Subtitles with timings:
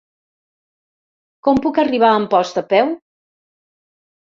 [1.49, 2.93] Com puc arribar a Amposta a peu?